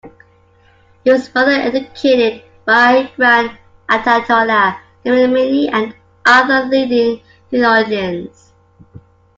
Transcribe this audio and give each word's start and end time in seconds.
He 1.03 1.11
was 1.11 1.29
further 1.29 1.51
educated 1.51 2.41
by 2.65 3.11
Grand 3.15 3.55
Ayatollah 3.87 4.79
Khomeini 5.05 5.69
and 5.71 5.93
other 6.25 6.65
leading 6.65 7.21
theologians. 7.51 8.51